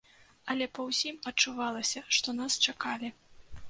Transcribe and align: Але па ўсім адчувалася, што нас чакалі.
Але 0.53 0.65
па 0.77 0.85
ўсім 0.87 1.21
адчувалася, 1.33 2.05
што 2.21 2.39
нас 2.43 2.61
чакалі. 2.65 3.17